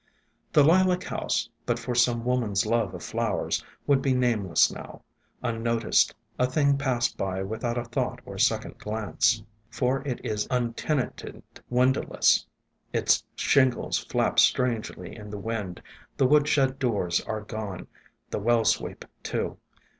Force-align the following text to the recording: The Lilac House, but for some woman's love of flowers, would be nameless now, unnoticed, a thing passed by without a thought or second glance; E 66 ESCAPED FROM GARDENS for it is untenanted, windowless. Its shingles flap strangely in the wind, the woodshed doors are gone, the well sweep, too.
The 0.51 0.63
Lilac 0.63 1.03
House, 1.03 1.47
but 1.67 1.77
for 1.77 1.93
some 1.93 2.25
woman's 2.25 2.65
love 2.65 2.95
of 2.95 3.03
flowers, 3.03 3.63
would 3.85 4.01
be 4.01 4.15
nameless 4.15 4.71
now, 4.71 5.03
unnoticed, 5.43 6.15
a 6.39 6.47
thing 6.47 6.75
passed 6.75 7.17
by 7.17 7.43
without 7.43 7.77
a 7.77 7.83
thought 7.85 8.19
or 8.25 8.39
second 8.39 8.79
glance; 8.79 9.35
E 9.41 9.45
66 9.69 9.71
ESCAPED 9.71 9.77
FROM 9.77 9.87
GARDENS 9.87 10.05
for 10.07 10.11
it 10.11 10.25
is 10.33 10.47
untenanted, 10.49 11.43
windowless. 11.69 12.45
Its 12.91 13.23
shingles 13.35 13.99
flap 14.05 14.39
strangely 14.39 15.15
in 15.15 15.29
the 15.29 15.37
wind, 15.37 15.83
the 16.17 16.25
woodshed 16.25 16.79
doors 16.79 17.21
are 17.27 17.41
gone, 17.41 17.85
the 18.31 18.39
well 18.39 18.65
sweep, 18.65 19.05
too. 19.21 19.59